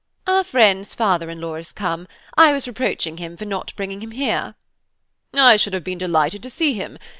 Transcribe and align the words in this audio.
"Our 0.25 0.43
friend's 0.43 0.95
father 0.95 1.29
in 1.29 1.39
law 1.41 1.53
is 1.57 1.71
come; 1.71 2.07
I 2.35 2.53
was 2.53 2.67
reproaching 2.67 3.17
him 3.17 3.37
for 3.37 3.45
not 3.45 3.71
bringing 3.75 4.01
him 4.01 4.09
here." 4.09 4.55
"I 5.31 5.57
should 5.57 5.73
have 5.75 5.83
been 5.83 5.99
delighted 5.99 6.41
to 6.41 6.49
see 6.49 6.73
him. 6.73 6.97